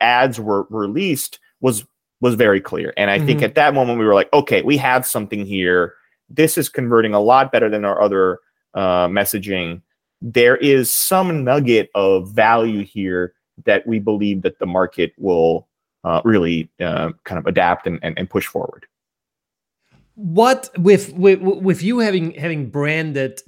[0.00, 1.84] ads were released was
[2.22, 2.94] was very clear.
[2.96, 3.26] And I mm-hmm.
[3.26, 5.94] think at that moment we were like, okay, we have something here.
[6.30, 8.38] This is converting a lot better than our other
[8.72, 9.82] uh, messaging.
[10.22, 15.68] There is some nugget of value here that we believe that the market will
[16.04, 18.86] uh, really uh, kind of adapt and, and, and push forward
[20.14, 23.40] what with with with you having having branded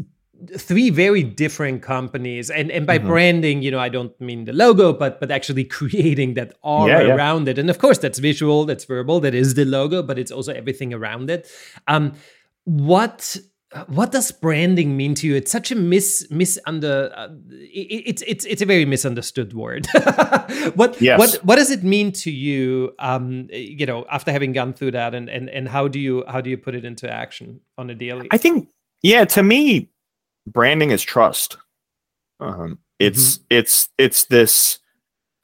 [0.57, 3.09] three very different companies and and by mm-hmm.
[3.09, 7.15] branding you know i don't mean the logo but but actually creating that aura yeah,
[7.15, 10.31] around it and of course that's visual that's verbal that is the logo but it's
[10.31, 11.49] also everything around it
[11.87, 12.13] um
[12.65, 13.37] what
[13.89, 15.35] what does branding mean to you?
[15.35, 17.13] It's such a mis misunder.
[17.15, 19.87] Uh, it, it's it's it's a very misunderstood word.
[20.75, 21.19] what yes.
[21.19, 22.93] what what does it mean to you?
[22.99, 26.41] Um, you know, after having gone through that, and and and how do you how
[26.41, 28.29] do you put it into action on a daily?
[28.31, 28.71] I think
[29.03, 29.91] yeah, to me,
[30.47, 31.57] branding is trust.
[32.41, 33.45] Um, it's mm-hmm.
[33.51, 34.79] it's it's this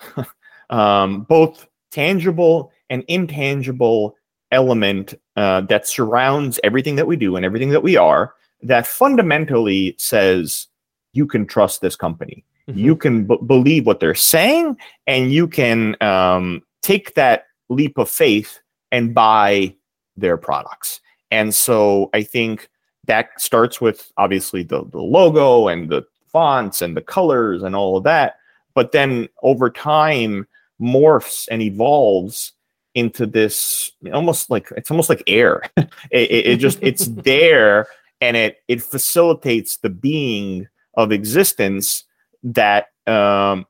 [0.70, 4.16] um, both tangible and intangible
[4.52, 9.94] element uh, that surrounds everything that we do and everything that we are that fundamentally
[9.98, 10.66] says
[11.12, 12.78] you can trust this company mm-hmm.
[12.78, 18.08] you can b- believe what they're saying and you can um, take that leap of
[18.08, 18.60] faith
[18.90, 19.74] and buy
[20.16, 22.68] their products and so i think
[23.06, 27.96] that starts with obviously the, the logo and the fonts and the colors and all
[27.96, 28.36] of that
[28.74, 30.46] but then over time
[30.80, 32.52] morphs and evolves
[32.94, 35.62] into this almost like it's almost like air.
[36.10, 37.86] It, it, it just it's there
[38.20, 42.04] and it it facilitates the being of existence
[42.42, 43.66] that um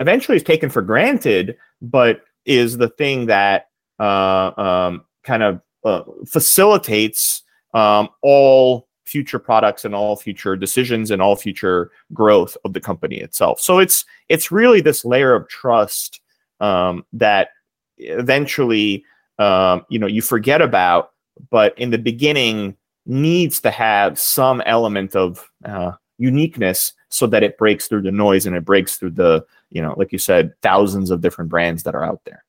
[0.00, 3.68] eventually is taken for granted but is the thing that
[4.00, 7.42] uh um kind of uh, facilitates
[7.76, 13.18] um, all future products and all future decisions and all future growth of the company
[13.18, 13.60] itself.
[13.60, 16.20] So it's it's really this layer of trust
[16.58, 17.50] um, that
[17.98, 19.04] eventually
[19.38, 21.12] um, you know you forget about,
[21.50, 27.58] but in the beginning needs to have some element of uh, uniqueness so that it
[27.58, 31.10] breaks through the noise and it breaks through the you know like you said thousands
[31.10, 32.42] of different brands that are out there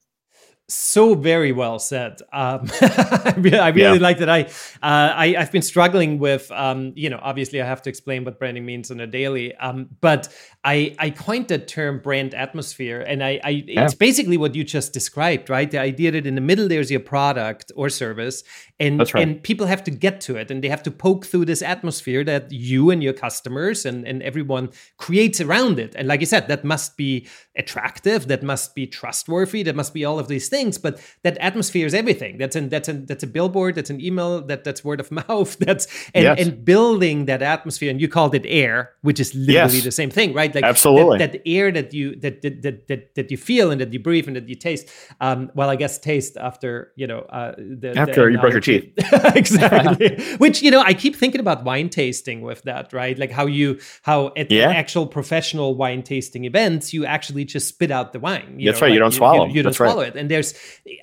[0.69, 2.21] so very well said.
[2.33, 4.03] Um, I really, I really yeah.
[4.03, 4.29] like that.
[4.29, 8.25] I, uh, I have been struggling with, um, you know, obviously I have to explain
[8.25, 9.55] what branding means on a daily.
[9.55, 10.27] Um, but
[10.65, 13.85] I I coined the term brand atmosphere, and I, I yeah.
[13.85, 15.71] it's basically what you just described, right?
[15.71, 18.43] The idea that in the middle there's your product or service,
[18.77, 19.15] and right.
[19.15, 22.25] and people have to get to it, and they have to poke through this atmosphere
[22.25, 25.95] that you and your customers and and everyone creates around it.
[25.95, 30.03] And like you said, that must be attractive, that must be trustworthy, that must be
[30.03, 32.37] all of these things things, but that atmosphere is everything.
[32.37, 35.57] That's an that's an that's a billboard, that's an email, that that's word of mouth,
[35.57, 36.39] that's and, yes.
[36.41, 37.89] and building that atmosphere.
[37.91, 39.83] And you called it air, which is literally yes.
[39.83, 40.53] the same thing, right?
[40.53, 43.93] Like absolutely that, that, air that you that, that that that you feel and that
[43.93, 44.89] you breathe and that you taste.
[45.21, 48.61] Um, well, I guess taste after you know uh, the, after the you brush your
[48.61, 48.93] teeth,
[49.35, 50.21] exactly.
[50.37, 53.17] which you know I keep thinking about wine tasting with that, right?
[53.17, 54.69] Like how you how at yeah.
[54.69, 58.57] actual professional wine tasting events you actually just spit out the wine.
[58.63, 58.89] That's know, right.
[58.89, 59.45] Like you don't swallow.
[59.47, 60.15] You, you don't swallow right.
[60.15, 60.46] it, and there's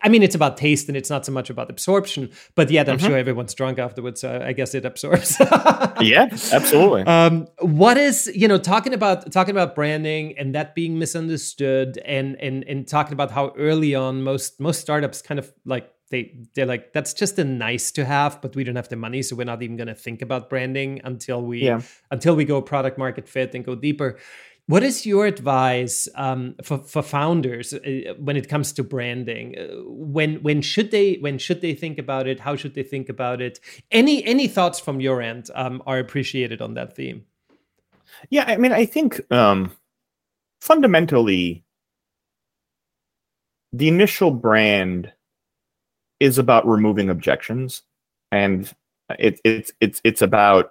[0.03, 2.31] I mean, it's about taste and it's not so much about absorption.
[2.55, 3.07] But yet, I'm mm-hmm.
[3.07, 4.21] sure everyone's drunk afterwards.
[4.21, 5.37] So I guess it absorbs.
[6.01, 7.03] yeah, absolutely.
[7.03, 12.41] Um, what is you know talking about talking about branding and that being misunderstood and
[12.41, 16.67] and and talking about how early on most most startups kind of like they they're
[16.67, 19.45] like that's just a nice to have but we don't have the money so we're
[19.45, 21.81] not even going to think about branding until we yeah.
[22.11, 24.19] until we go product market fit and go deeper
[24.67, 29.59] what is your advice um, for, for founders uh, when it comes to branding?
[29.59, 32.41] Uh, when when should they when should they think about it?
[32.41, 33.61] How should they think about it?
[33.91, 37.25] Any any thoughts from your end um, are appreciated on that theme.
[38.31, 39.71] Yeah, I mean, I think um,
[40.61, 41.63] fundamentally,
[43.73, 45.13] the initial brand
[46.21, 47.83] is about removing objections,
[48.33, 48.73] and
[49.19, 50.71] it, it's it's it's about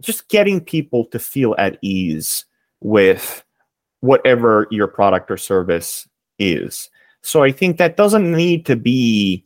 [0.00, 2.46] just getting people to feel at ease
[2.84, 3.42] with
[4.00, 6.06] whatever your product or service
[6.38, 6.90] is.
[7.22, 9.44] So I think that doesn't need to be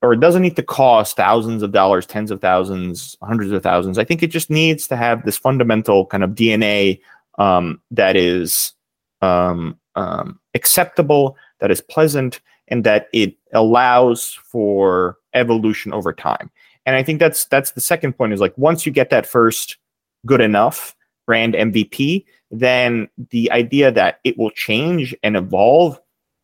[0.00, 3.98] or it doesn't need to cost thousands of dollars, tens of thousands, hundreds of thousands.
[3.98, 7.00] I think it just needs to have this fundamental kind of DNA
[7.38, 8.74] um, that is
[9.22, 16.48] um, um, acceptable, that is pleasant, and that it allows for evolution over time.
[16.86, 19.78] And I think that's that's the second point is like once you get that first
[20.26, 20.94] good enough,
[21.28, 26.00] brand MVP, then the idea that it will change and evolve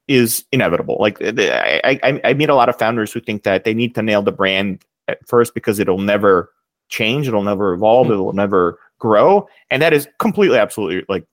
[0.06, 0.98] is inevitable.
[1.00, 4.02] Like I, I, I meet a lot of founders who think that they need to
[4.02, 6.52] nail the brand at first because it'll never
[6.90, 8.12] change, it'll never evolve, mm-hmm.
[8.12, 11.24] it'll never grow, and that is completely, absolutely like,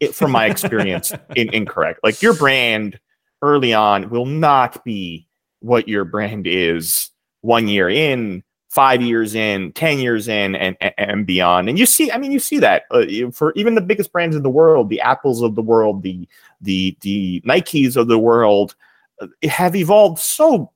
[0.00, 2.00] it, from my experience, in, incorrect.
[2.02, 2.98] Like your brand
[3.42, 5.28] early on will not be
[5.60, 7.10] what your brand is
[7.42, 11.68] one year in five years in, 10 years in, and, and beyond.
[11.68, 14.42] And you see, I mean, you see that uh, for even the biggest brands in
[14.42, 16.28] the world, the Apples of the world, the,
[16.60, 18.74] the, the Nikes of the world
[19.20, 20.70] uh, have evolved so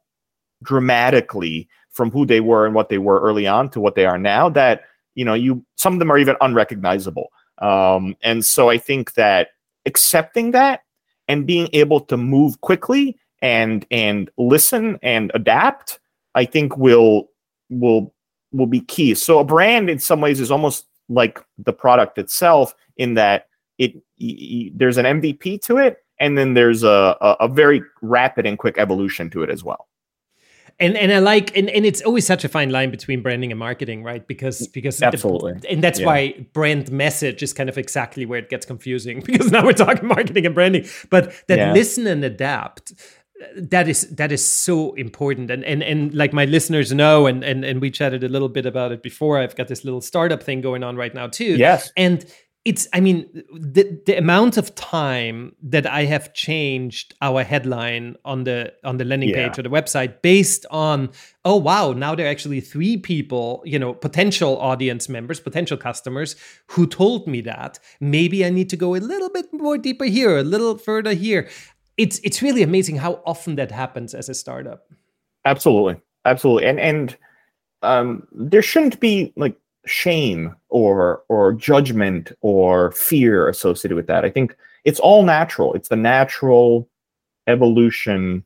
[0.62, 4.18] dramatically from who they were and what they were early on to what they are
[4.18, 7.30] now that, you know, you, some of them are even unrecognizable.
[7.58, 9.48] Um, and so I think that
[9.84, 10.82] accepting that
[11.28, 16.00] and being able to move quickly and, and listen and adapt,
[16.34, 17.28] I think will
[17.80, 18.14] will
[18.52, 19.14] will be key.
[19.14, 23.94] So a brand in some ways is almost like the product itself in that it
[24.20, 28.46] y- y- there's an MVP to it and then there's a, a, a very rapid
[28.46, 29.88] and quick evolution to it as well
[30.82, 33.58] and and I like and, and it's always such a fine line between branding and
[33.58, 34.26] marketing, right?
[34.26, 36.06] Because because absolutely, the, and that's yeah.
[36.06, 40.08] why brand message is kind of exactly where it gets confusing because now we're talking
[40.08, 41.72] marketing and branding, but that yeah.
[41.72, 42.92] listen and adapt
[43.56, 45.50] that is that is so important.
[45.50, 48.66] And and and like my listeners know and and and we chatted a little bit
[48.66, 51.56] about it before i've got this little startup thing going on right now too.
[51.56, 51.92] Yes.
[51.96, 52.24] And
[52.64, 58.44] it's i mean the the amount of time that i have changed our headline on
[58.44, 59.48] the on the landing yeah.
[59.48, 61.10] page or the website based on
[61.44, 66.36] oh wow now there are actually three people you know potential audience members potential customers
[66.68, 67.78] who told me that.
[68.00, 71.48] Maybe i need to go a little bit more deeper here a little further here
[71.96, 74.86] it's it's really amazing how often that happens as a startup.
[75.44, 77.16] Absolutely, absolutely, and and
[77.82, 84.24] um, there shouldn't be like shame or or judgment or fear associated with that.
[84.24, 85.74] I think it's all natural.
[85.74, 86.88] It's the natural
[87.46, 88.44] evolution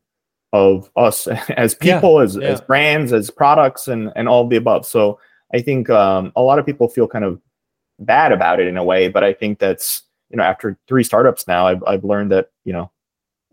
[0.53, 1.27] of us
[1.57, 2.49] as people, yeah, as yeah.
[2.49, 4.87] as brands, as products, and and all the above.
[4.87, 5.19] So
[5.55, 7.41] I think um, a lot of people feel kind of
[7.99, 11.47] bad about it in a way, but I think that's you know after three startups
[11.47, 12.91] now, I've I've learned that you know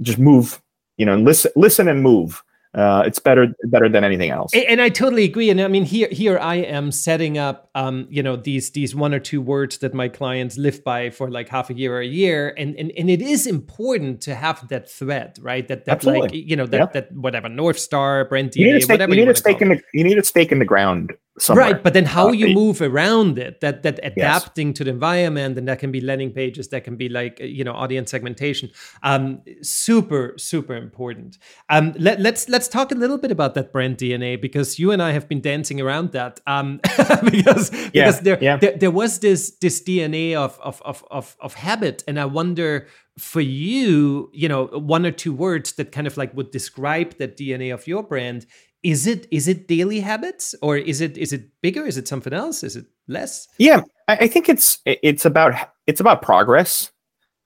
[0.01, 0.61] just move,
[0.97, 2.43] you know, and listen, listen and move.
[2.73, 4.51] Uh, it's better better than anything else.
[4.53, 5.51] And, and, I totally agree.
[5.51, 9.13] And I mean, here here I am setting up um, you know these these one
[9.13, 12.05] or two words that my clients live by for like half a year or a
[12.05, 16.21] year and and, and it is important to have that thread right that that Absolutely.
[16.21, 16.85] like you know that Yeah.
[16.93, 19.69] that whatever north star brand You need stake, whatever you need wanna a stake in
[19.69, 21.65] the you need a stake in the ground somewhere.
[21.73, 25.57] Right, but then how Uh, you move around it, that that adapting to the environment,
[25.57, 28.69] and that can be landing pages, that can be like uh, you know audience segmentation,
[29.01, 31.37] um, super super important.
[31.69, 35.01] Um, let, let's let's talk a little bit about that brand DNA because you and
[35.01, 36.79] I have been dancing around that um,
[37.31, 38.57] because Yeah, because there, yeah.
[38.57, 42.87] there there was this this DNA of of of of of habit, and I wonder
[43.17, 47.37] for you, you know, one or two words that kind of like would describe that
[47.37, 48.47] DNA of your brand
[48.83, 51.85] is it is it daily habits or is it is it bigger?
[51.85, 52.63] Is it something else?
[52.63, 53.47] Is it less?
[53.57, 55.53] Yeah, I, I think it's it's about
[55.87, 56.91] it's about progress,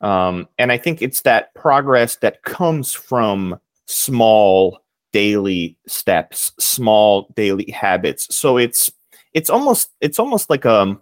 [0.01, 4.79] um, and I think it's that progress that comes from small
[5.13, 8.35] daily steps, small daily habits.
[8.35, 8.91] So it's
[9.37, 10.99] it's almost it's almost like um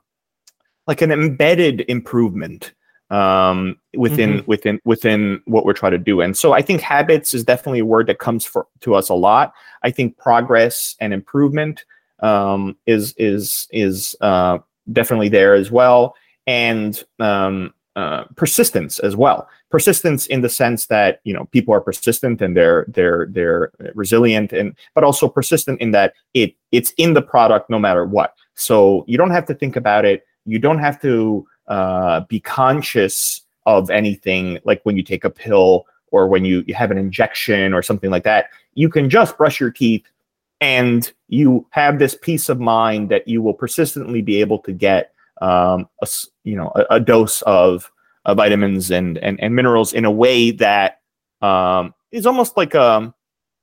[0.88, 2.74] like an embedded improvement
[3.10, 6.20] um within within within what we're trying to do.
[6.22, 9.14] And so i think habits is definitely a word that comes for to us a
[9.14, 9.54] lot.
[9.84, 11.86] I think progress and improvement
[12.20, 14.58] um is is is uh
[14.92, 16.16] definitely there as well.
[16.46, 19.48] And um uh, persistence as well.
[19.70, 24.52] Persistence in the sense that you know people are persistent and they're they're they're resilient
[24.54, 28.36] and but also persistent in that it it's in the product no matter what.
[28.56, 30.26] So you don't have to think about it.
[30.46, 35.86] You don't have to uh, be conscious of anything like when you take a pill
[36.12, 38.50] or when you, you have an injection or something like that.
[38.76, 40.06] You can just brush your teeth
[40.62, 45.14] and you have this peace of mind that you will persistently be able to get
[45.42, 46.08] um, a
[46.44, 47.92] you know a, a dose of
[48.26, 51.02] uh, vitamins and, and and minerals in a way that
[51.42, 53.14] um, is almost like a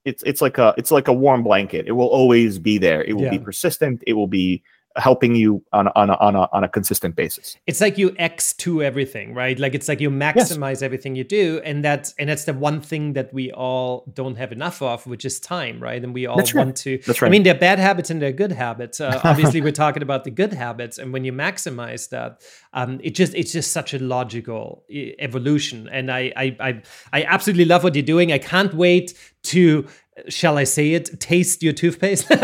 [0.04, 1.86] it's it's like a it's like a warm blanket.
[1.86, 3.02] It will always be there.
[3.04, 4.02] It will be persistent.
[4.06, 4.62] It will be
[4.96, 7.56] helping you on a, on a, on a, on a consistent basis.
[7.66, 11.60] it's like you x to everything right like it's like you maximize everything you do
[11.64, 15.24] and that's and that's the one thing that we all don't have enough of which
[15.24, 16.64] is time right and we all That's right.
[16.64, 17.28] want to That's right.
[17.28, 20.30] i mean they're bad habits and they're good habits uh, obviously we're talking about the
[20.30, 24.84] good habits and when you maximize that um, it just it's just such a logical
[24.90, 26.82] evolution and I, I i
[27.12, 29.14] i absolutely love what you're doing i can't wait
[29.44, 29.86] to
[30.28, 32.26] shall i say it taste your toothpaste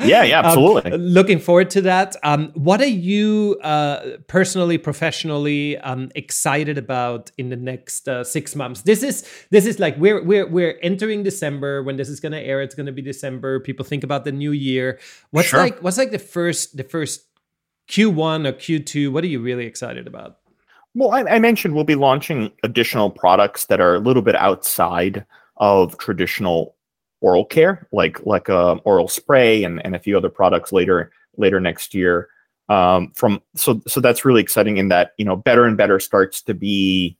[0.00, 0.98] Yeah, yeah, Um, absolutely.
[0.98, 2.14] looking forward to that.
[2.22, 8.54] Um, what are you uh, personally, professionally um, excited about in the next uh, six
[8.54, 8.82] months?
[8.82, 11.82] This is this is like we're we're we're entering December.
[11.82, 13.58] When this is going to air, it's going to be December.
[13.58, 14.98] People think about the new year.
[15.30, 15.60] What's Sure.
[15.60, 17.24] like what's like the first the first
[17.88, 19.10] Q one or Q two?
[19.10, 20.36] What are you really excited about?
[20.94, 25.24] Well, I, I mentioned we'll be launching additional products that are a little bit outside
[25.58, 26.76] of traditional
[27.20, 31.60] oral care, like like a oral spray and, and a few other products later later
[31.60, 32.28] next year.
[32.68, 36.42] Um, from so so that's really exciting in that you know better and better starts
[36.42, 37.16] to be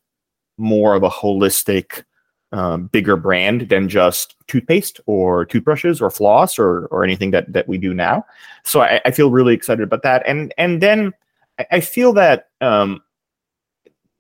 [0.59, 2.05] more of a holistic,
[2.53, 7.69] um, bigger brand than just toothpaste or toothbrushes or floss or or anything that that
[7.69, 8.25] we do now.
[8.65, 11.13] So I, I feel really excited about that, and and then
[11.59, 13.03] I, I feel that um,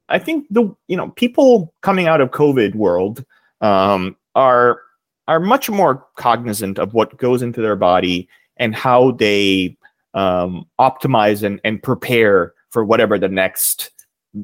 [0.08, 3.24] I think the you know people coming out of COVID world
[3.60, 4.80] um, are
[5.28, 8.28] are much more cognizant of what goes into their body
[8.58, 9.76] and how they
[10.14, 13.90] um, optimize and, and prepare for whatever the next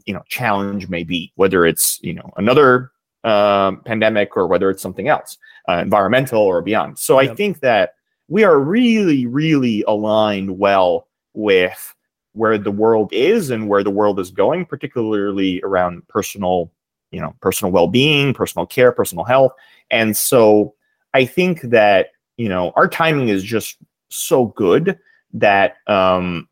[0.07, 2.91] you know challenge may be, whether it's you know another
[3.25, 5.39] um, pandemic or whether it's something else,
[5.69, 6.99] uh, environmental or beyond.
[6.99, 7.95] So I think that
[8.29, 11.95] we are really really aligned well with
[12.35, 16.73] where the world is and where the world is going, particularly around personal,
[17.13, 19.53] you know, personal well-being, personal care, personal health.
[19.91, 20.75] And so
[21.15, 23.77] I think that, you know, our timing is just
[24.09, 24.99] so good
[25.35, 26.49] that um,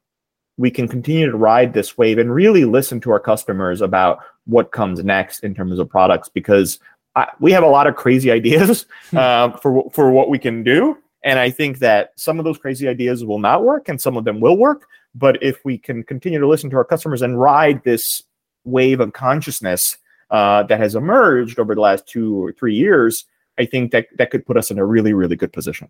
[0.56, 4.72] we can continue to ride this wave and really listen to our customers about what
[4.72, 6.78] comes next in terms of products because
[7.16, 8.86] I, we have a lot of crazy ideas
[9.16, 12.86] uh, for for what we can do, and I think that some of those crazy
[12.86, 14.86] ideas will not work, and some of them will work.
[15.14, 18.22] But if we can continue to listen to our customers and ride this
[18.64, 19.96] wave of consciousness
[20.30, 23.24] uh, that has emerged over the last two or three years,
[23.58, 25.88] I think that that could put us in a really really good position.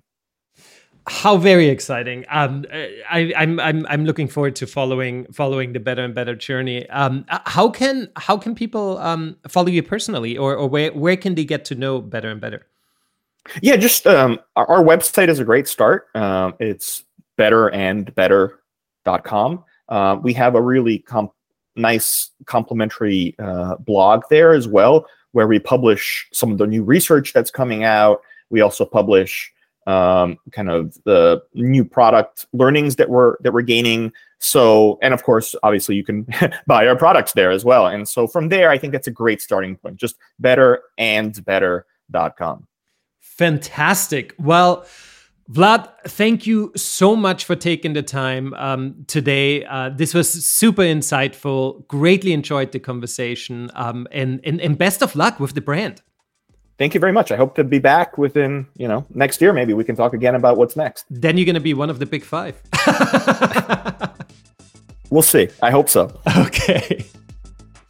[1.06, 2.26] How very exciting!
[2.28, 6.88] Um, I, I'm I'm I'm looking forward to following following the better and better journey.
[6.90, 11.16] Um, uh, how can how can people um, follow you personally, or or where where
[11.16, 12.66] can they get to know better and better?
[13.62, 16.08] Yeah, just um, our, our website is a great start.
[16.14, 17.04] Um, it's
[17.38, 19.64] betterandbetter.com.
[19.88, 21.30] Uh, we have a really com-
[21.80, 27.32] nice complimentary uh, blog there as well, where we publish some of the new research
[27.32, 28.20] that's coming out.
[28.50, 29.50] We also publish
[29.86, 34.12] um, kind of the new product learnings that we're that we're gaining.
[34.38, 36.26] So, and of course, obviously, you can
[36.66, 37.86] buy our products there as well.
[37.86, 39.96] And so from there, I think that's a great starting point.
[39.96, 42.66] Just betterandbetter.com.
[43.20, 44.34] Fantastic.
[44.38, 44.86] Well.
[45.50, 49.64] Vlad, thank you so much for taking the time um, today.
[49.64, 51.86] Uh, this was super insightful.
[51.88, 53.68] Greatly enjoyed the conversation.
[53.74, 56.02] Um, and, and, and best of luck with the brand.
[56.78, 57.32] Thank you very much.
[57.32, 59.52] I hope to be back within, you know, next year.
[59.52, 61.04] Maybe we can talk again about what's next.
[61.10, 62.56] Then you're going to be one of the big five.
[65.10, 65.48] we'll see.
[65.62, 66.16] I hope so.
[66.38, 67.04] Okay.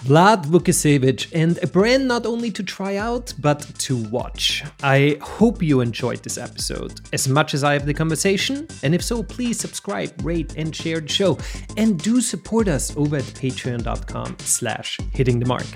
[0.05, 4.65] Vlad Vukicevic, and a brand not only to try out, but to watch.
[4.83, 9.03] I hope you enjoyed this episode as much as I have the conversation, and if
[9.03, 11.39] so, please subscribe, rate, and share the show.
[11.77, 15.67] And do support us over at patreon.com slash hitting the mark.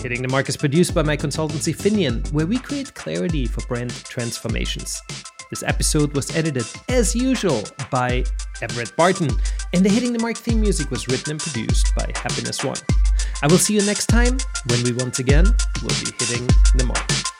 [0.00, 3.90] Hitting the Mark is produced by my consultancy Finian, where we create clarity for brand
[4.04, 5.02] transformations.
[5.50, 8.24] This episode was edited, as usual, by
[8.62, 9.28] Everett Barton,
[9.74, 12.76] and the Hitting the Mark theme music was written and produced by Happiness One.
[13.42, 14.36] I will see you next time
[14.68, 15.44] when we once again
[15.82, 17.39] will be hitting the mark.